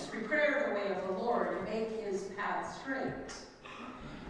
Prepare 0.00 0.68
the 0.68 0.74
way 0.74 0.96
of 0.96 1.06
the 1.06 1.22
Lord 1.22 1.58
and 1.58 1.68
make 1.68 2.02
his 2.02 2.22
path 2.34 2.80
straight. 2.80 3.34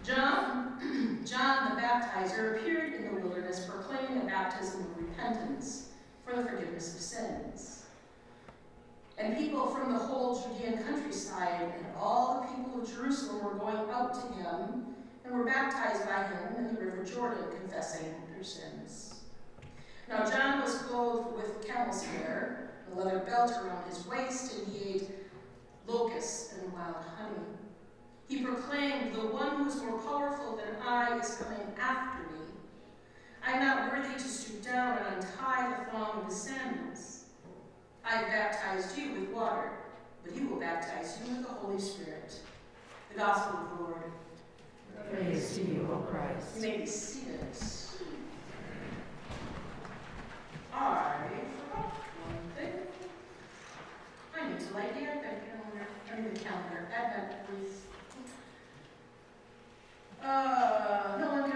John, 0.02 1.20
John 1.24 1.76
the 1.76 1.80
baptizer 1.80 2.56
appeared 2.56 2.94
in 2.94 3.04
the 3.04 3.20
wilderness 3.20 3.64
proclaiming 3.68 4.22
a 4.22 4.24
baptism 4.24 4.80
of 4.80 4.96
repentance 4.96 5.90
for 6.24 6.34
the 6.34 6.42
forgiveness 6.42 6.96
of 6.96 7.00
sins. 7.00 7.84
And 9.18 9.36
people 9.36 9.68
from 9.68 9.92
the 9.92 9.98
whole 10.00 10.42
Judean 10.42 10.82
countryside 10.82 11.72
and 11.76 11.86
all 11.96 12.40
the 12.40 12.56
people 12.56 12.82
of 12.82 12.92
Jerusalem 12.92 13.44
were 13.44 13.54
going 13.54 13.88
out 13.90 14.14
to 14.14 14.34
him 14.34 14.86
and 15.24 15.32
were 15.32 15.44
baptized 15.44 16.04
by 16.06 16.24
him 16.24 16.56
in 16.56 16.74
the 16.74 16.80
river 16.80 17.04
Jordan, 17.04 17.44
confessing 17.60 18.12
their 18.34 18.42
sins. 18.42 19.20
Now 20.08 20.28
John 20.28 20.60
was 20.60 20.74
clothed 20.78 21.36
with 21.36 21.64
camel's 21.64 22.04
hair, 22.04 22.72
a 22.92 22.98
leather 22.98 23.20
belt 23.20 23.52
around 23.62 23.86
his 23.88 24.04
waist, 24.08 24.58
and 24.58 24.74
he 24.74 24.94
ate 24.94 25.21
locusts 25.86 26.54
and 26.54 26.72
wild 26.72 26.96
honey. 27.16 27.46
He 28.28 28.42
proclaimed, 28.42 29.14
The 29.14 29.26
one 29.26 29.56
who 29.56 29.68
is 29.68 29.82
more 29.82 29.98
powerful 29.98 30.56
than 30.56 30.80
I 30.86 31.18
is 31.18 31.36
coming 31.36 31.74
after 31.80 32.22
me. 32.32 32.44
I 33.46 33.52
am 33.52 33.64
not 33.64 33.92
worthy 33.92 34.14
to 34.14 34.20
stoop 34.20 34.62
down 34.64 34.98
and 34.98 35.16
untie 35.16 35.76
the 35.76 35.90
thong 35.90 36.20
of 36.20 36.26
his 36.26 36.36
sandals. 36.40 37.24
I 38.04 38.16
have 38.16 38.28
baptized 38.28 38.96
you 38.96 39.12
with 39.12 39.28
water, 39.30 39.72
but 40.24 40.32
he 40.32 40.44
will 40.44 40.58
baptize 40.58 41.18
you 41.24 41.34
with 41.36 41.46
the 41.46 41.52
Holy 41.52 41.80
Spirit. 41.80 42.34
The 43.10 43.18
Gospel 43.18 43.60
of 43.60 43.78
the 43.78 43.84
Lord. 43.84 44.12
Praise 45.10 45.56
to 45.56 45.62
you, 45.62 45.88
O 45.92 45.96
Christ. 45.98 46.56
You 46.56 46.62
may 46.62 46.76
be 46.78 46.86
seated. 46.86 47.22
I 50.74 50.78
forgot 50.78 51.20
one 51.20 51.30
thing. 51.30 51.61
I 54.52 54.54
need 54.54 54.68
to 54.68 54.74
light 54.74 54.94
the 54.94 55.08
Advent 55.08 55.38
calendar, 55.48 55.88
I 56.12 56.16
mean 56.20 56.34
the 56.34 56.40
Advent 56.92 57.38
wreath. 57.48 57.86
Uh, 60.22 61.16
no 61.18 61.30
one 61.30 61.50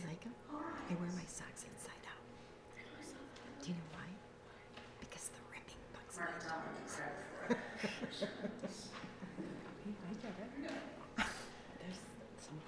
like 0.00 0.24
right. 0.24 0.90
I 0.90 0.94
wear 0.94 1.10
my 1.14 1.26
socks 1.28 1.64
inside 1.68 2.04
out. 2.08 2.24
Do 3.62 3.68
you 3.68 3.74
know 3.74 3.88
why? 3.92 4.08
Because 5.00 5.28
the 5.28 5.42
ripping 5.52 5.76
bugs 5.92 6.16
for 6.16 6.24
it. 6.24 7.58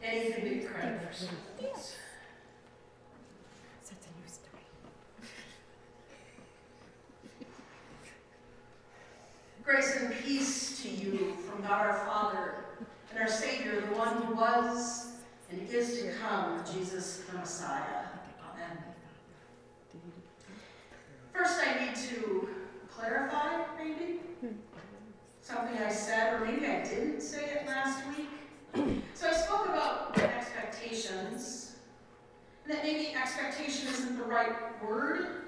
I 0.03 0.15
get 0.15 0.45
it. 0.45 0.69
There's 1.01 1.19
some. 1.19 1.97
Grace 9.65 9.97
and 9.97 10.15
peace 10.23 10.83
to 10.83 10.89
you 10.91 11.35
from 11.49 11.63
God 11.63 11.87
our 11.87 12.05
Father 12.07 12.67
and 13.11 13.19
our 13.19 13.29
Savior, 13.29 13.81
the 13.81 13.97
one 13.97 14.09
who 14.23 14.35
was 14.35 15.07
and 15.55 15.69
is 15.69 16.01
to 16.03 16.13
come, 16.15 16.63
Jesus 16.73 17.23
the 17.31 17.39
Messiah. 17.39 18.07
Amen. 18.53 18.79
First, 21.33 21.61
I 21.65 21.85
need 21.85 21.97
to 21.97 22.49
clarify, 22.91 23.65
maybe, 23.79 24.21
something 25.41 25.79
I 25.79 25.91
said, 25.91 26.35
or 26.35 26.45
maybe 26.45 26.67
I 26.67 26.83
didn't 26.83 27.21
say 27.21 27.45
it 27.45 27.67
last 27.67 28.03
week. 28.09 28.29
So 29.15 29.29
I 29.29 29.33
spoke 29.33 29.67
about 29.69 30.19
expectations, 30.19 31.77
and 32.65 32.75
that 32.75 32.83
maybe 32.83 33.15
expectation 33.15 33.89
isn't 33.89 34.19
the 34.19 34.25
right 34.25 34.83
word 34.83 35.43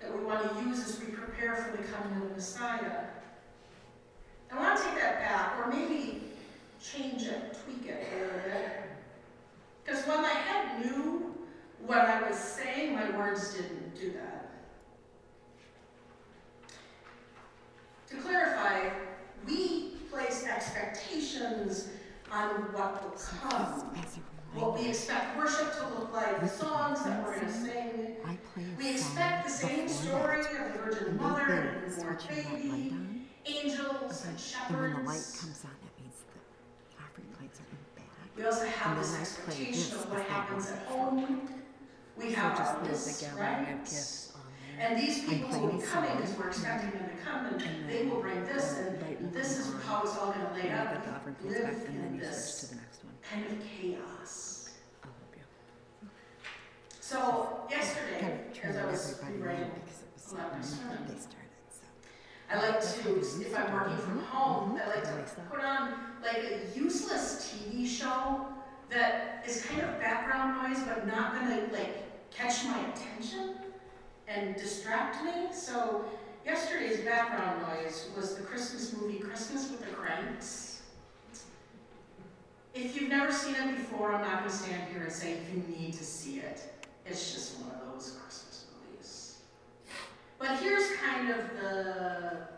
that 0.00 0.16
we 0.16 0.24
want 0.24 0.42
to 0.42 0.64
use 0.64 0.80
as 0.86 1.00
we 1.00 1.06
prepare 1.06 1.54
for 1.54 1.76
the 1.76 1.82
coming 1.84 2.22
of 2.22 2.28
the 2.28 2.34
Messiah. 2.34 3.04
I 4.50 4.58
want 4.58 4.78
to 4.78 4.84
take 4.84 4.96
that 4.96 5.20
back, 5.20 5.58
or 5.58 5.70
maybe 5.70 6.31
my 13.10 13.18
words 13.18 13.54
didn't 13.54 13.98
do 13.98 14.12
that. 14.12 14.50
To 18.10 18.16
clarify, 18.16 18.90
we 19.46 19.94
place 20.10 20.46
expectations 20.46 21.88
on 22.30 22.48
what 22.72 23.02
will 23.02 23.18
come. 23.48 23.96
What 24.54 24.78
we 24.78 24.88
expect 24.88 25.38
worship 25.38 25.72
to 25.78 25.88
look 25.88 26.12
like, 26.12 26.40
the 26.40 26.48
songs 26.48 27.02
that 27.04 27.24
we're 27.24 27.36
going 27.36 27.46
to 27.46 27.52
sing. 27.52 28.16
We 28.76 28.90
expect 28.90 29.46
the 29.46 29.50
same 29.50 29.88
story 29.88 30.40
of 30.40 30.72
the 30.74 30.78
Virgin 30.78 31.16
Mother 31.16 31.42
and 31.42 31.90
the 31.90 31.96
newborn 31.96 32.18
baby, 32.28 32.94
angels 33.46 34.26
and 34.26 34.38
shepherds. 34.38 34.78
when 34.78 34.90
the 34.92 34.98
light 34.98 35.24
comes 35.40 35.64
on, 35.64 35.70
that 35.80 36.02
means 36.02 36.16
the 36.28 37.02
offering 37.02 37.28
plates 37.38 37.60
are 37.60 37.70
in 37.70 37.78
back. 37.96 38.36
We 38.36 38.44
also 38.44 38.66
have 38.66 38.98
this 38.98 39.18
expectation 39.18 39.96
of 39.96 40.10
what 40.10 40.20
happens 40.26 40.70
at 40.70 40.86
home 40.86 41.61
we 42.16 42.30
So 42.30 42.36
have 42.36 42.56
just 42.58 42.74
our 42.74 42.80
the 42.84 42.88
right? 43.40 43.66
And 44.78 44.98
these 44.98 45.24
people 45.24 45.50
will 45.60 45.72
be 45.78 45.82
coming 45.82 46.10
because 46.16 46.36
we're 46.36 46.48
expecting 46.48 46.90
them 46.98 47.08
to 47.10 47.24
come 47.24 47.46
and 47.46 47.62
And 47.62 47.88
they 47.88 48.06
will 48.06 48.20
bring 48.20 48.44
this 48.44 48.78
and 48.78 48.98
and 49.02 49.32
this 49.32 49.58
is 49.58 49.72
how 49.86 50.02
it's 50.02 50.16
all 50.18 50.32
gonna 50.32 50.52
lay 50.54 50.68
And 50.68 50.78
out. 50.78 50.92
get 50.94 51.04
the 51.04 51.10
offering 51.12 51.36
live 51.44 51.62
back, 51.62 51.72
and 51.88 51.98
then 51.98 52.06
in 52.08 52.14
you 52.16 52.20
switch 52.20 52.30
this 52.34 52.60
to 52.60 52.66
the 52.74 52.80
next 52.80 53.04
one. 53.04 53.14
kind 53.22 53.46
of 53.46 53.66
chaos. 53.66 54.70
Help 55.02 55.14
you. 55.36 56.08
So 57.00 57.60
yesterday, 57.70 58.40
as 58.62 58.76
I 58.76 58.84
was 58.86 59.20
everybody 59.22 59.56
because 59.74 60.02
it 60.02 60.08
was 60.14 60.32
my 60.32 60.60
so 60.62 60.76
sermon, 60.76 60.88
that 60.96 61.08
they 61.08 61.20
started, 61.20 61.60
so. 61.70 61.84
I 62.50 62.56
like 62.56 62.80
to, 62.80 62.86
how 63.02 63.08
they 63.10 63.16
used 63.16 63.42
if 63.42 63.56
I'm 63.58 63.72
working 63.72 63.96
from 63.98 64.18
mhm, 64.20 64.24
home, 64.24 64.76
mhm. 64.78 64.82
I 64.82 64.88
like 64.94 65.04
to 65.04 65.40
put 65.50 65.60
on 65.60 65.94
like 66.22 66.38
a 66.38 66.78
useless 66.78 67.52
TV 67.52 67.86
show 67.86 68.46
that 68.90 69.44
is 69.46 69.64
kind 69.66 69.82
of 69.82 69.98
background 70.00 70.62
noise, 70.62 70.82
but 70.84 71.06
not 71.06 71.34
gonna 71.34 71.68
like 71.72 72.01
catch 72.36 72.64
my 72.64 72.78
attention 72.88 73.54
and 74.28 74.56
distract 74.56 75.24
me. 75.24 75.52
So 75.52 76.04
yesterday's 76.44 77.00
background 77.00 77.62
noise 77.62 78.08
was 78.16 78.36
the 78.36 78.42
Christmas 78.42 78.94
movie 78.94 79.18
Christmas 79.18 79.70
with 79.70 79.80
the 79.80 79.90
Kranks. 79.90 80.80
If 82.74 82.98
you've 82.98 83.10
never 83.10 83.32
seen 83.32 83.54
it 83.54 83.76
before, 83.76 84.14
I'm 84.14 84.22
not 84.22 84.38
gonna 84.38 84.50
stand 84.50 84.90
here 84.90 85.02
and 85.02 85.12
say 85.12 85.38
you 85.52 85.62
need 85.76 85.92
to 85.94 86.04
see 86.04 86.38
it. 86.38 86.72
It's 87.04 87.32
just 87.32 87.58
one 87.60 87.70
of 87.70 87.92
those 87.92 88.18
Christmas 88.22 88.66
movies. 88.88 89.38
But 90.38 90.58
here's 90.58 90.90
kind 90.96 91.30
of 91.30 91.38
the 91.60 92.52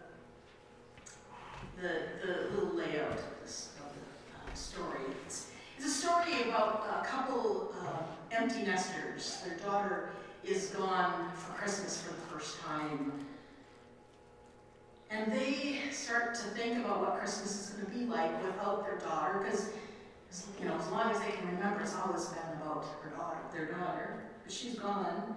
the, 1.81 2.01
the 2.25 2.51
little 2.55 2.75
layout 2.77 3.11
of 3.11 3.25
this 3.43 3.71
of 3.79 3.93
the 3.95 4.51
uh, 4.51 4.55
story. 4.55 5.01
It's, 5.27 5.51
it's 5.77 5.87
a 5.87 5.91
story 5.91 6.49
about 6.49 6.87
a 7.03 7.07
couple 7.07 7.75
uh, 7.81 8.03
empty 8.31 8.63
nesters. 8.63 9.34
Their 9.45 9.57
daughter 9.59 10.11
is 10.43 10.69
gone 10.69 11.31
for 11.35 11.53
Christmas 11.53 12.01
for 12.03 12.15
the 12.15 12.21
first 12.33 12.61
time. 12.61 13.13
And 15.11 15.33
they 15.33 15.81
start 15.91 16.35
to 16.35 16.43
think 16.43 16.85
about 16.85 17.01
what 17.01 17.19
Christmas 17.19 17.69
is 17.69 17.77
going 17.77 17.87
to 17.87 17.93
be 17.93 18.05
like 18.07 18.43
without 18.43 18.85
their 18.85 18.99
daughter, 18.99 19.39
because 19.39 19.71
you 20.59 20.67
know, 20.67 20.75
as 20.75 20.91
long 20.91 21.11
as 21.11 21.21
they 21.21 21.31
can 21.31 21.47
remember, 21.47 21.81
it's 21.81 21.95
always 21.95 22.27
been 22.27 22.61
about 22.61 22.85
her 23.03 23.11
daughter, 23.11 23.39
their 23.53 23.67
daughter. 23.67 24.25
But 24.43 24.53
she's 24.53 24.75
gone. 24.75 25.37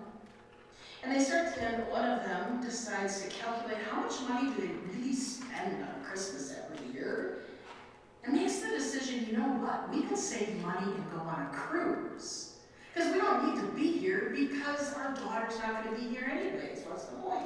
And 1.04 1.16
they 1.16 1.24
start 1.24 1.54
to, 1.54 1.62
and 1.62 1.88
one 1.90 2.10
of 2.10 2.24
them 2.24 2.62
decides 2.62 3.22
to 3.22 3.30
calculate 3.30 3.78
how 3.90 4.02
much 4.02 4.20
money 4.28 4.50
do 4.56 4.62
they 4.62 4.74
really 4.98 5.14
spend 5.14 5.84
on 5.84 6.04
Christmas 6.04 6.54
every 6.58 6.94
year, 6.94 7.44
and 8.24 8.34
makes 8.34 8.60
the 8.60 8.70
decision, 8.70 9.28
you 9.28 9.38
know 9.38 9.48
what, 9.60 9.94
we 9.94 10.02
can 10.02 10.18
save 10.18 10.62
money 10.62 10.92
and 10.92 11.12
go 11.12 11.20
on 11.20 11.48
a 11.50 11.56
cruise. 11.56 12.47
Because 12.98 13.14
we 13.14 13.20
don't 13.20 13.54
need 13.54 13.62
to 13.62 13.68
be 13.74 13.92
here 14.00 14.34
because 14.36 14.96
our 14.96 15.14
daughter's 15.14 15.60
not 15.60 15.84
going 15.84 15.96
to 15.96 16.02
be 16.02 16.08
here 16.08 16.28
anyways. 16.32 16.84
What's 16.88 17.06
the 17.06 17.18
point? 17.18 17.44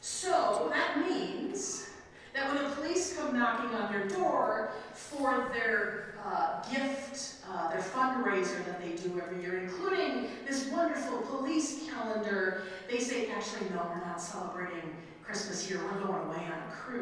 So 0.00 0.70
that 0.72 1.06
means 1.06 1.90
that 2.32 2.50
when 2.50 2.64
the 2.64 2.70
police 2.76 3.14
come 3.14 3.38
knocking 3.38 3.74
on 3.76 3.92
their 3.92 4.08
door 4.08 4.70
for 4.94 5.50
their 5.52 6.14
uh, 6.24 6.62
gift, 6.72 7.44
uh, 7.52 7.68
their 7.68 7.82
fundraiser 7.82 8.64
that 8.64 8.80
they 8.80 8.92
do 8.92 9.20
every 9.20 9.42
year, 9.42 9.58
including 9.58 10.30
this 10.48 10.68
wonderful 10.68 11.18
police 11.18 11.90
calendar, 11.90 12.62
they 12.90 13.00
say, 13.00 13.28
actually, 13.32 13.68
no, 13.68 13.86
we're 13.94 14.06
not 14.06 14.18
celebrating 14.18 14.96
Christmas 15.22 15.66
here, 15.66 15.78
we're 15.84 16.00
going 16.00 16.26
away 16.26 16.46
on 16.46 16.52
a 16.52 16.72
cruise. 16.72 16.93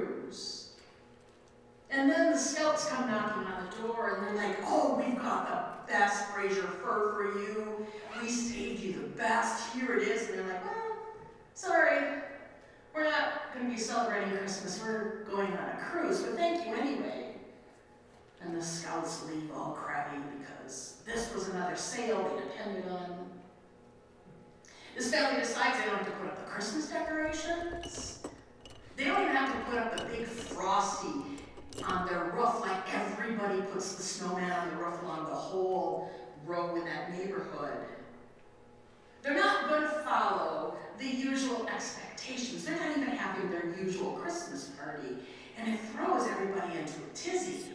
Knocking 3.12 3.44
on 3.44 3.68
the 3.68 3.76
door 3.82 4.16
and 4.16 4.26
they're 4.26 4.48
like, 4.48 4.56
oh, 4.64 4.96
we've 4.96 5.18
got 5.18 5.86
the 5.86 5.92
best 5.92 6.30
Fraser 6.30 6.62
fir 6.62 7.12
for 7.12 7.38
you. 7.38 7.86
We 8.18 8.26
saved 8.26 8.80
you 8.80 8.94
the 8.94 9.08
best. 9.18 9.74
Here 9.74 9.98
it 9.98 10.08
is. 10.08 10.30
And 10.30 10.38
they're 10.38 10.48
like, 10.48 10.64
well, 10.64 10.96
sorry, 11.52 12.22
we're 12.94 13.04
not 13.04 13.52
going 13.52 13.66
to 13.66 13.70
be 13.70 13.78
celebrating 13.78 14.34
Christmas. 14.38 14.80
We're 14.82 15.24
going 15.30 15.48
on 15.48 15.58
a 15.58 15.78
cruise, 15.90 16.22
but 16.22 16.36
thank 16.36 16.66
you 16.66 16.74
anyway. 16.74 17.36
And 18.40 18.56
the 18.56 18.64
scouts 18.64 19.26
leave 19.28 19.50
all 19.54 19.72
crabby 19.72 20.16
because 20.38 21.02
this 21.04 21.34
was 21.34 21.48
another 21.48 21.76
sale 21.76 22.34
they 22.34 22.44
depended 22.44 22.90
on. 22.90 23.30
This 24.96 25.12
family 25.12 25.38
decides 25.38 25.78
they 25.78 25.84
don't 25.84 25.98
have 25.98 26.06
to 26.06 26.12
put 26.12 26.28
up 26.28 26.38
the 26.38 26.50
Christmas 26.50 26.88
decorations. 26.88 28.20
They 28.96 29.04
don't 29.04 29.20
even 29.20 29.36
have 29.36 29.52
to 29.52 29.70
put 29.70 29.78
up 29.78 29.98
the 29.98 30.04
big 30.04 30.24
frosty 30.24 31.41
on 31.80 32.06
their 32.06 32.24
roof 32.34 32.60
like 32.60 32.94
everybody 32.94 33.60
puts 33.72 33.94
the 33.94 34.02
snowman 34.02 34.50
on 34.50 34.70
the 34.70 34.76
roof 34.76 35.00
along 35.02 35.24
the 35.24 35.34
whole 35.34 36.10
row 36.44 36.76
in 36.76 36.84
that 36.84 37.16
neighborhood. 37.16 37.78
They're 39.22 39.34
not 39.34 39.68
going 39.68 39.82
to 39.82 39.88
follow 40.04 40.76
the 40.98 41.06
usual 41.06 41.66
expectations. 41.68 42.64
They're 42.64 42.76
not 42.76 42.96
even 42.96 43.08
having 43.10 43.50
their 43.50 43.74
usual 43.78 44.12
Christmas 44.12 44.70
party. 44.82 45.16
And 45.56 45.72
it 45.72 45.80
throws 45.94 46.28
everybody 46.28 46.78
into 46.78 46.94
a 46.94 47.14
tizzy. 47.14 47.66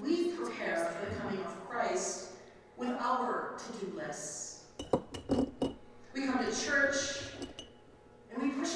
We 0.00 0.32
prepare 0.32 0.76
for 0.76 1.10
the 1.10 1.16
coming 1.16 1.40
of 1.40 1.68
Christ 1.68 2.32
with 2.76 2.90
our 3.00 3.56
to 3.58 3.86
do 3.86 3.96
lists. 3.96 4.64
We 6.14 6.26
come 6.26 6.44
to 6.44 6.64
church 6.64 7.22
and 8.32 8.42
we 8.42 8.50
push 8.50 8.75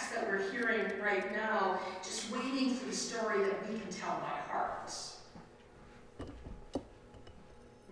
texts 0.00 0.14
that 0.14 0.28
we're 0.28 0.50
hearing 0.50 0.86
right 1.02 1.32
now, 1.32 1.78
just 2.02 2.30
waiting 2.30 2.74
for 2.74 2.86
the 2.86 2.94
story 2.94 3.42
that 3.44 3.68
we 3.68 3.78
can 3.78 3.90
tell 3.90 4.18
by 4.20 4.52
heart. 4.52 4.92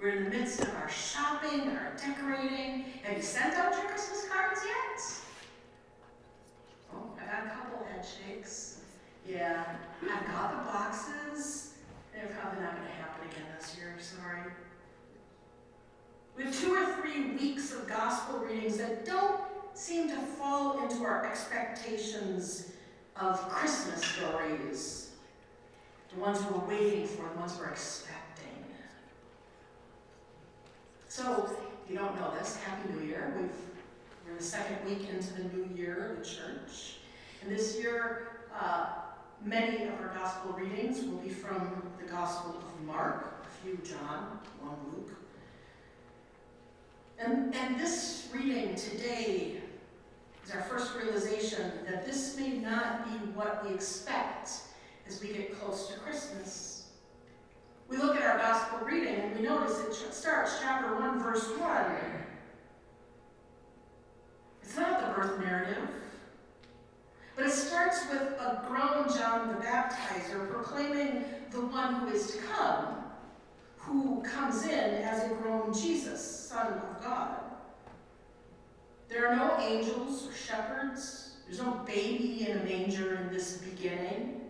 We're 0.00 0.10
in 0.10 0.24
the 0.24 0.30
midst 0.30 0.60
of 0.60 0.74
our 0.76 0.88
shopping, 0.88 1.62
and 1.62 1.78
our 1.78 1.92
decorating. 1.96 2.84
Have 3.02 3.16
you 3.16 3.22
sent 3.22 3.54
out 3.54 3.74
your 3.74 3.86
Christmas 3.86 4.28
cards 4.28 4.60
yet? 4.64 5.02
Oh, 6.94 7.10
I 7.20 7.26
got 7.26 7.46
a 7.46 7.50
couple 7.50 7.86
head 7.86 8.06
shakes. 8.06 8.80
Yeah, 9.28 9.64
I've 10.02 10.26
got 10.26 10.50
the 10.50 10.72
boxes. 10.72 11.74
They're 12.14 12.30
probably 12.40 12.62
not 12.62 12.76
going 12.76 12.86
to 12.86 12.94
happen 12.94 13.28
again 13.28 13.46
this 13.58 13.76
year, 13.76 13.94
sorry. 13.98 14.52
We 16.36 16.44
have 16.44 16.58
two 16.58 16.74
or 16.74 17.02
three 17.02 17.32
weeks 17.32 17.72
of 17.72 17.88
gospel 17.88 18.38
readings 18.38 18.78
that 18.78 19.04
don't 19.04 19.40
seem 19.78 20.08
to 20.08 20.16
fall 20.16 20.82
into 20.82 21.04
our 21.04 21.24
expectations 21.24 22.72
of 23.16 23.38
Christmas 23.48 24.04
stories. 24.04 25.10
The 26.12 26.20
ones 26.20 26.40
we're 26.50 26.66
waiting 26.66 27.06
for, 27.06 27.22
the 27.32 27.38
ones 27.38 27.56
we're 27.58 27.68
expecting. 27.68 28.64
So, 31.08 31.48
if 31.48 31.90
you 31.90 31.96
don't 31.96 32.14
know 32.16 32.34
this, 32.36 32.56
Happy 32.56 32.92
New 32.92 33.06
Year. 33.06 33.32
We've, 33.36 33.50
we're 34.26 34.36
the 34.36 34.42
second 34.42 34.84
week 34.84 35.08
into 35.10 35.32
the 35.34 35.44
new 35.56 35.68
year 35.76 36.10
of 36.10 36.18
the 36.18 36.24
church. 36.24 36.96
And 37.42 37.50
this 37.50 37.78
year, 37.78 38.28
uh, 38.58 38.88
many 39.44 39.84
of 39.84 39.92
our 40.00 40.12
gospel 40.12 40.54
readings 40.54 41.04
will 41.04 41.18
be 41.18 41.30
from 41.30 41.88
the 42.00 42.10
Gospel 42.10 42.56
of 42.56 42.84
Mark, 42.84 43.44
a 43.46 43.64
few 43.64 43.78
John, 43.88 44.40
one 44.60 44.76
Luke. 44.92 45.14
And, 47.20 47.54
and 47.54 47.80
this 47.80 48.28
reading 48.32 48.74
today 48.74 49.62
is 50.48 50.54
our 50.54 50.62
first 50.62 50.94
realization 50.96 51.72
that 51.86 52.06
this 52.06 52.36
may 52.38 52.48
not 52.48 53.04
be 53.04 53.18
what 53.32 53.66
we 53.66 53.74
expect 53.74 54.50
as 55.06 55.20
we 55.20 55.28
get 55.28 55.58
close 55.60 55.88
to 55.88 55.98
Christmas. 55.98 56.86
We 57.88 57.98
look 57.98 58.16
at 58.16 58.22
our 58.22 58.38
gospel 58.38 58.86
reading 58.86 59.14
and 59.14 59.36
we 59.36 59.42
notice 59.42 59.78
it 59.80 60.14
starts 60.14 60.58
chapter 60.62 60.94
1, 60.94 61.22
verse 61.22 61.46
1. 61.58 61.84
It's 64.62 64.76
not 64.76 65.00
the 65.00 65.20
birth 65.20 65.38
narrative, 65.40 65.88
but 67.36 67.46
it 67.46 67.52
starts 67.52 68.06
with 68.10 68.20
a 68.20 68.64
grown 68.68 69.08
John 69.14 69.48
the 69.48 69.54
Baptizer 69.54 70.50
proclaiming 70.50 71.24
the 71.50 71.60
one 71.60 71.94
who 71.96 72.08
is 72.08 72.32
to 72.32 72.38
come, 72.38 73.04
who 73.76 74.22
comes 74.22 74.64
in 74.64 74.72
as 74.72 75.30
a 75.30 75.34
grown 75.34 75.74
Jesus, 75.74 76.48
Son 76.48 76.68
of 76.68 77.02
God. 77.02 77.47
There 79.08 79.26
are 79.26 79.36
no 79.36 79.58
angels 79.58 80.28
or 80.28 80.34
shepherds. 80.34 81.36
There's 81.46 81.60
no 81.60 81.82
baby 81.86 82.46
in 82.48 82.58
a 82.58 82.64
manger 82.64 83.14
in 83.16 83.32
this 83.32 83.58
beginning. 83.58 84.42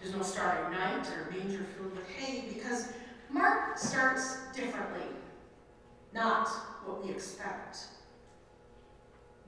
There's 0.00 0.14
no 0.14 0.22
starry 0.22 0.70
night 0.72 1.06
or 1.08 1.30
manger 1.30 1.64
filled 1.76 1.96
with 1.96 2.08
hay 2.10 2.44
because 2.52 2.92
Mark 3.30 3.78
starts 3.78 4.38
differently, 4.54 5.06
not 6.12 6.48
what 6.84 7.04
we 7.04 7.10
expect. 7.10 7.78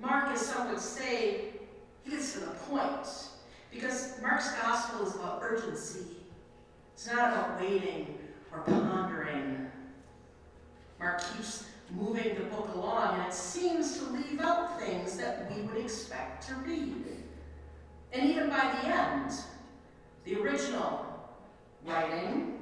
Mark, 0.00 0.28
as 0.28 0.40
some 0.40 0.68
would 0.68 0.78
say, 0.78 1.52
he 2.04 2.10
gets 2.10 2.32
to 2.34 2.40
the 2.40 2.46
point 2.46 3.06
because 3.72 4.20
Mark's 4.22 4.52
gospel 4.60 5.06
is 5.06 5.14
about 5.16 5.40
urgency. 5.42 6.16
It's 6.94 7.06
not 7.06 7.32
about 7.32 7.60
waiting 7.60 8.18
or 8.52 8.60
pondering. 8.60 9.70
Mark 10.98 11.20
keeps 11.32 11.64
moving 11.90 12.34
the 12.34 12.44
book 12.44 12.74
along, 12.74 13.18
and 13.18 13.28
it 13.28 13.34
seems 13.34 13.98
to 13.98 14.04
leave 14.10 14.40
out 14.40 14.80
things 14.80 15.16
that 15.16 15.50
we 15.50 15.62
would 15.62 15.76
expect 15.76 16.46
to 16.48 16.54
read. 16.56 17.04
And 18.12 18.30
even 18.30 18.48
by 18.48 18.76
the 18.80 18.88
end, 18.88 19.32
the 20.24 20.40
original 20.40 21.06
writing, 21.84 22.60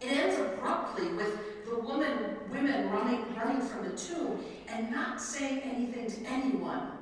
it 0.00 0.12
ends 0.12 0.38
abruptly 0.40 1.08
with 1.12 1.64
the 1.64 1.78
woman, 1.78 2.36
women 2.50 2.90
running, 2.90 3.34
running 3.34 3.60
from 3.60 3.88
the 3.88 3.96
tomb 3.96 4.44
and 4.68 4.90
not 4.90 5.20
saying 5.20 5.60
anything 5.60 6.10
to 6.10 6.30
anyone. 6.30 6.92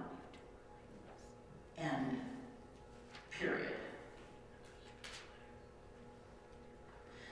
End. 1.79 2.21
Period. 3.31 3.80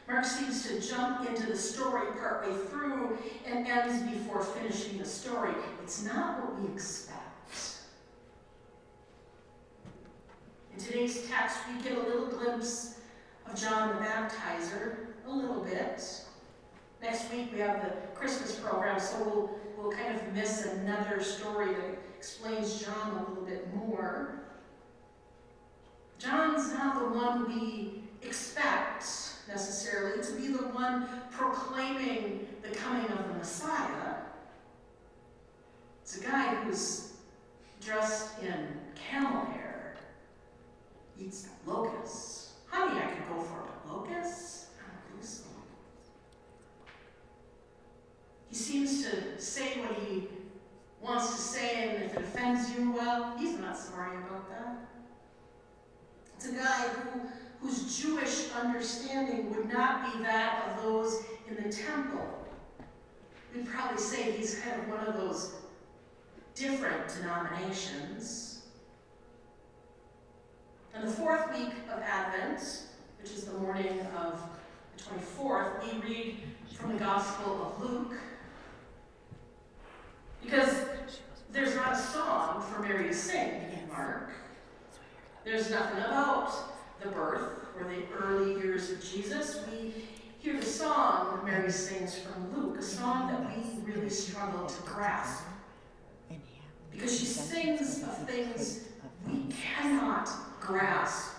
Mark 0.09 0.25
seems 0.25 0.67
to 0.67 0.81
jump 0.81 1.29
into 1.29 1.47
the 1.47 1.57
story 1.57 2.07
partway 2.19 2.57
through 2.71 3.19
and 3.45 3.67
ends 3.67 4.03
before 4.11 4.43
finishing 4.43 4.97
the 4.97 5.05
story. 5.05 5.53
It's 5.83 6.03
not 6.03 6.41
what 6.41 6.59
we 6.59 6.73
expect. 6.73 7.15
In 10.75 10.83
today's 10.83 11.29
text, 11.29 11.59
we 11.69 11.83
get 11.83 11.99
a 11.99 12.01
little 12.01 12.27
glimpse 12.27 13.01
of 13.47 13.61
John 13.61 13.97
the 13.97 14.03
Baptizer, 14.03 15.09
a 15.27 15.31
little 15.31 15.63
bit. 15.63 16.03
Next 17.03 17.31
week 17.31 17.51
we 17.53 17.59
have 17.59 17.83
the 17.83 17.91
Christmas 18.15 18.55
program, 18.55 18.99
so 18.99 19.23
we'll, 19.25 19.51
we'll 19.77 19.93
kind 19.93 20.17
of 20.17 20.33
miss 20.33 20.65
another 20.65 21.23
story 21.23 21.67
that 21.75 21.99
explains 22.17 22.83
John 22.83 23.11
a 23.11 23.29
little 23.29 23.45
bit 23.45 23.75
more. 23.75 24.41
John's 26.19 26.73
not 26.73 26.99
the 26.99 27.19
one 27.19 27.47
we 27.47 28.05
expect 28.23 29.35
necessarily 29.49 30.23
to 30.23 30.33
be 30.33 30.49
the 30.49 30.69
one 30.69 31.09
proclaiming 31.31 32.47
the 32.63 32.69
coming 32.69 33.07
of 33.11 33.29
the 33.29 33.35
Messiah. 33.35 34.15
It's 36.03 36.19
a 36.19 36.25
guy 36.25 36.55
who's 36.57 37.15
dressed 37.85 38.43
in 38.43 38.69
camel 38.95 39.45
hair, 39.47 39.97
eats 41.19 41.49
locusts. 41.67 42.53
Honey, 42.67 43.01
I 43.01 43.07
could 43.07 43.29
go 43.29 43.43
for 43.43 43.61
a 43.61 43.93
locust. 43.93 44.67
I 44.79 44.91
don't 44.91 45.21
think 45.21 45.25
so. 45.25 45.45
He 48.49 48.55
seems 48.55 49.05
to 49.05 49.41
say 49.41 49.81
what 49.81 49.99
he 49.99 50.29
wants 51.01 51.35
to 51.35 51.41
say, 51.41 51.89
and 51.89 52.05
if 52.05 52.17
it 52.17 52.23
offends 52.23 52.71
you, 52.77 52.93
well, 52.93 53.37
he's 53.39 53.59
not 53.59 53.77
sorry 53.77 54.17
about 54.17 54.49
that. 54.51 54.89
It's 56.37 56.49
a 56.49 56.53
guy 56.53 56.89
who, 56.89 57.21
whose 57.61 58.01
Jewish 58.01 58.51
understanding 58.53 59.55
would 59.55 59.73
not 59.73 60.13
be 60.13 60.23
that 60.23 60.69
of 60.69 60.83
those 60.83 61.25
in 61.49 61.57
the 61.57 61.73
temple. 61.73 62.27
We'd 63.55 63.67
probably 63.67 63.99
say 63.99 64.33
he's 64.33 64.61
kind 64.61 64.81
of 64.81 64.89
one 64.89 65.07
of 65.07 65.17
those 65.17 65.55
different 66.55 67.09
denominations. 67.09 68.63
And 70.95 71.07
the 71.07 71.13
fourth 71.13 71.53
week 71.53 71.73
of 71.93 72.03
Advent, 72.03 72.83
which 73.21 73.31
is 73.31 73.45
the 73.45 73.59
morning 73.59 74.01
of 74.17 74.41
the 74.97 75.05
24th, 75.05 75.83
we 75.85 76.01
read 76.01 76.37
from 76.75 76.93
the 76.93 76.99
Gospel 76.99 77.75
of 77.77 77.83
Luke. 77.83 78.15
Because 80.43 80.85
there's 81.53 81.75
not 81.75 81.93
a 81.93 81.97
song 81.97 82.63
for 82.63 82.83
Mary 82.83 83.09
to 83.09 83.15
sing 83.15 83.49
in 83.49 83.89
Mark. 83.89 84.31
There's 85.45 85.71
nothing 85.71 85.99
about 85.99 86.53
the 87.01 87.09
birth 87.09 87.67
or 87.79 87.85
the 87.85 88.03
early 88.17 88.61
years 88.61 88.91
of 88.91 89.03
Jesus. 89.03 89.61
We 89.71 89.95
hear 90.49 90.61
the 90.61 90.67
song 90.67 91.31
that 91.31 91.45
Mary 91.45 91.71
sings 91.71 92.19
from 92.19 92.51
Luke, 92.55 92.79
a 92.79 92.83
song 92.83 93.29
that 93.29 93.55
we 93.55 93.93
really 93.93 94.09
struggle 94.09 94.67
to 94.67 94.83
grasp. 94.83 95.45
Because 96.91 97.19
she 97.19 97.27
sings 97.27 98.03
of 98.03 98.17
things 98.27 98.85
we 99.27 99.45
cannot 99.53 100.31
grasp. 100.59 101.35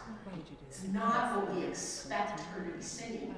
It's 0.70 0.84
not 0.90 1.36
what 1.36 1.56
we 1.56 1.64
expect 1.64 2.40
her 2.40 2.64
to 2.64 2.78
be 2.78 2.84
singing. 2.84 3.34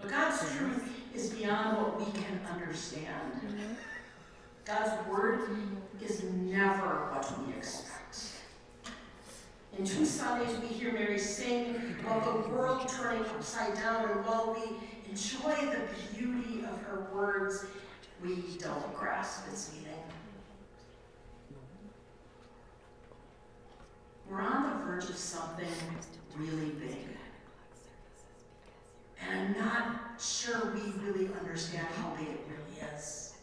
But 0.00 0.10
God's 0.10 0.40
truth 0.56 0.90
is 1.14 1.30
beyond 1.30 1.76
what 1.76 1.98
we 1.98 2.06
can 2.12 2.40
understand. 2.50 3.42
God's 4.64 5.06
word 5.06 5.50
is 6.00 6.24
never 6.24 7.10
what 7.12 7.46
we 7.46 7.52
expect. 7.52 7.92
In 9.78 9.84
two 9.84 10.04
Sundays, 10.04 10.56
we 10.60 10.68
hear 10.68 10.92
Mary 10.92 11.18
sing 11.18 11.96
the 12.32 12.48
world 12.48 12.88
turning 12.88 13.24
upside 13.26 13.74
down, 13.74 14.10
and 14.10 14.24
while 14.24 14.54
we 14.54 14.76
enjoy 15.10 15.54
the 15.70 15.80
beauty 16.16 16.64
of 16.64 16.80
her 16.82 17.06
words, 17.12 17.66
we 18.22 18.36
don't 18.58 18.94
grasp 18.94 19.48
its 19.52 19.72
meaning. 19.72 19.88
We're 24.30 24.40
on 24.40 24.78
the 24.78 24.84
verge 24.84 25.10
of 25.10 25.16
something 25.16 25.66
really 26.36 26.70
big. 26.70 27.08
And 29.20 29.54
I'm 29.56 29.58
not 29.58 30.20
sure 30.20 30.72
we 30.74 30.92
really 31.06 31.28
understand 31.38 31.86
how 31.96 32.10
big 32.16 32.28
it 32.28 32.40
really 32.48 32.92
is. 32.94 33.34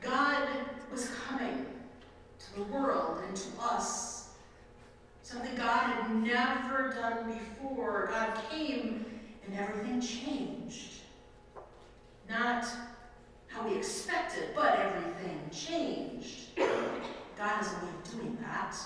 God 0.00 0.48
was 0.90 1.08
coming 1.28 1.66
to 2.38 2.54
the 2.56 2.64
world 2.64 3.22
and 3.26 3.36
to 3.36 3.48
us. 3.60 4.30
Something 5.22 5.54
God 5.54 5.92
had 5.92 6.16
never 6.16 6.92
done 6.92 7.32
before. 7.32 8.08
God 8.10 8.38
came 8.50 9.04
and 9.46 9.58
everything 9.58 10.00
changed. 10.00 11.02
Not 12.28 12.64
how 13.48 13.68
we 13.68 13.76
expected, 13.76 14.50
but 14.54 14.78
everything 14.78 15.40
changed. 15.50 16.56
God 16.56 17.48
has 17.48 17.72
a 17.72 17.76
way 17.84 17.92
of 17.92 18.10
doing 18.10 18.38
that 18.40 18.76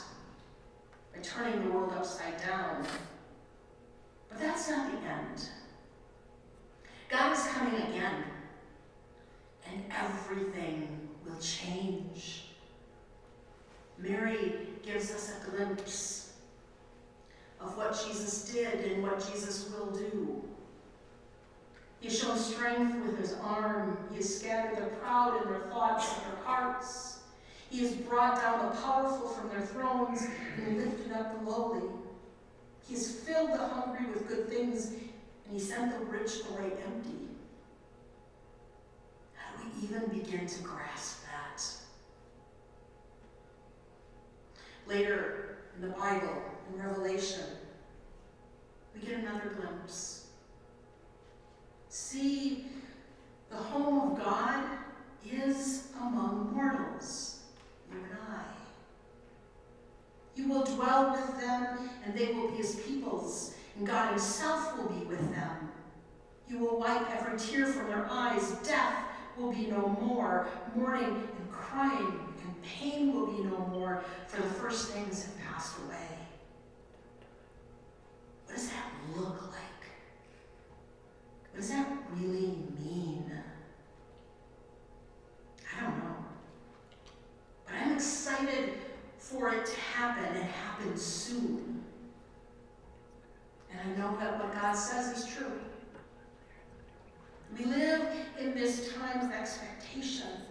by 1.14 1.20
turning 1.22 1.64
the 1.64 1.70
world 1.70 1.92
upside 1.96 2.38
down. 2.38 2.84
But 4.28 4.40
that's 4.40 4.68
not 4.68 4.90
the 4.90 4.98
end. 5.08 5.48
God 7.08 7.32
is 7.36 7.46
coming 7.48 7.80
again, 7.82 8.24
and 9.70 9.84
everything 9.90 11.08
will 11.24 11.38
change. 11.38 12.48
Mary 13.98 14.68
gives 14.82 15.10
us 15.12 15.32
a 15.36 15.50
glimpse 15.50 16.25
of 17.60 17.76
what 17.76 17.98
Jesus 18.06 18.52
did 18.52 18.92
and 18.92 19.02
what 19.02 19.18
Jesus 19.32 19.70
will 19.70 19.90
do. 19.90 20.42
He 22.00 22.08
has 22.08 22.18
shown 22.18 22.38
strength 22.38 23.04
with 23.04 23.18
his 23.18 23.34
arm. 23.42 23.98
He 24.10 24.16
has 24.16 24.38
scattered 24.38 24.76
the 24.76 24.86
proud 24.96 25.42
in 25.42 25.50
their 25.50 25.62
thoughts 25.62 26.12
and 26.14 26.32
their 26.32 26.44
hearts. 26.44 27.20
He 27.70 27.80
has 27.80 27.92
brought 27.92 28.40
down 28.40 28.66
the 28.66 28.80
powerful 28.80 29.28
from 29.28 29.48
their 29.48 29.66
thrones 29.66 30.22
and 30.56 30.76
lifted 30.76 31.12
up 31.12 31.38
the 31.38 31.50
lowly. 31.50 31.88
He 32.86 32.94
has 32.94 33.10
filled 33.10 33.52
the 33.52 33.58
hungry 33.58 34.06
with 34.12 34.28
good 34.28 34.48
things, 34.48 34.86
and 34.86 35.52
he 35.52 35.58
sent 35.58 35.98
the 35.98 36.04
rich 36.06 36.30
away 36.50 36.70
empty. 36.84 37.28
How 39.34 39.56
do 39.56 39.68
we 39.68 39.88
even 39.88 40.06
begin 40.06 40.46
to 40.46 40.62
grasp 40.62 41.24
that? 41.24 41.62
Later 44.86 45.55
in 45.76 45.88
the 45.88 45.94
Bible, 45.94 46.42
in 46.72 46.82
Revelation, 46.82 47.44
we 48.94 49.06
get 49.06 49.18
another 49.18 49.50
glimpse. 49.56 50.28
See, 51.88 52.66
the 53.50 53.56
home 53.56 54.12
of 54.12 54.18
God 54.18 54.64
is 55.30 55.88
among 56.00 56.52
mortals, 56.54 57.40
you 57.90 57.98
and 57.98 58.18
I. 58.30 58.44
You 60.34 60.48
will 60.48 60.64
dwell 60.64 61.12
with 61.12 61.40
them, 61.40 61.90
and 62.04 62.14
they 62.16 62.32
will 62.32 62.50
be 62.50 62.56
his 62.56 62.76
peoples, 62.76 63.54
and 63.76 63.86
God 63.86 64.10
himself 64.10 64.78
will 64.78 64.88
be 64.88 65.04
with 65.04 65.34
them. 65.34 65.70
You 66.48 66.58
will 66.58 66.78
wipe 66.78 67.10
every 67.10 67.38
tear 67.38 67.66
from 67.66 67.88
their 67.88 68.06
eyes. 68.08 68.52
Death 68.62 68.94
will 69.36 69.52
be 69.52 69.66
no 69.66 69.88
more. 70.00 70.46
Mourning 70.74 71.04
and 71.04 71.50
crying 71.50 72.25
and 72.46 72.62
pain 72.62 73.12
will 73.12 73.26
be 73.26 73.42
no 73.42 73.58
more, 73.72 74.04
for 74.28 74.40
the 74.40 74.48
first 74.48 74.92
things 74.92 75.24
have 75.24 75.38
passed 75.44 75.76
away. 75.84 76.08
What 78.46 78.54
does 78.56 78.68
that 78.68 78.92
look 79.16 79.42
like? 79.42 79.90
What 81.50 81.60
does 81.60 81.70
that 81.70 81.88
really 82.14 82.56
mean? 82.78 83.32
I 85.76 85.80
don't 85.82 85.98
know. 85.98 86.16
But 87.66 87.74
I'm 87.82 87.92
excited 87.94 88.74
for 89.18 89.52
it 89.52 89.66
to 89.66 89.80
happen 89.80 90.36
and 90.36 90.44
happen 90.44 90.96
soon. 90.96 91.82
And 93.70 93.80
I 93.80 93.98
know 93.98 94.16
that 94.18 94.38
what 94.38 94.54
God 94.54 94.74
says 94.74 95.18
is 95.18 95.34
true. 95.34 95.52
We 97.58 97.64
live 97.64 98.08
in 98.38 98.54
this 98.54 98.94
time 98.94 99.26
of 99.26 99.32
expectation. 99.32 100.45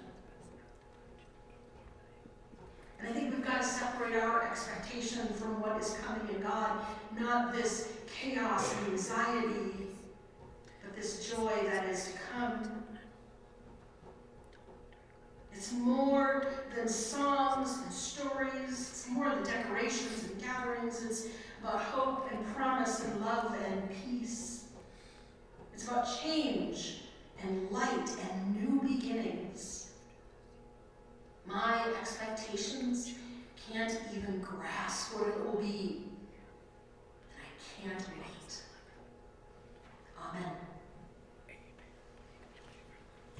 Expectation 4.55 5.27
from 5.33 5.61
what 5.61 5.81
is 5.81 5.97
coming 6.05 6.33
in 6.33 6.41
God, 6.41 6.79
not 7.19 7.53
this 7.53 7.91
chaos 8.07 8.73
and 8.77 8.93
anxiety, 8.93 9.87
but 10.81 10.95
this 10.95 11.29
joy 11.29 11.51
that 11.65 11.89
is 11.89 12.13
to 12.13 12.19
come. 12.31 12.85
It's 15.53 15.73
more 15.73 16.47
than 16.73 16.87
songs 16.87 17.81
and 17.83 17.91
stories. 17.91 18.69
It's 18.69 19.09
more 19.09 19.29
than 19.29 19.43
decorations 19.43 20.23
and 20.23 20.41
gatherings. 20.41 21.03
It's 21.03 21.27
about 21.61 21.81
hope 21.81 22.31
and 22.31 22.55
promise 22.55 23.03
and 23.03 23.25
love 23.25 23.57
and 23.61 23.89
peace. 24.05 24.67
It's 25.73 25.85
about 25.85 26.07
change 26.23 27.01
and 27.43 27.69
light 27.71 28.09
and 28.31 28.55
new 28.55 28.79
beginnings. 28.87 29.89
My 31.45 31.85
expectations 31.99 33.15
can't 33.71 33.97
even 34.15 34.39
grasp 34.39 35.15
what 35.15 35.27
it 35.27 35.45
will 35.45 35.59
be. 35.59 36.03
And 37.83 37.91
I 37.91 37.97
can't 37.97 38.14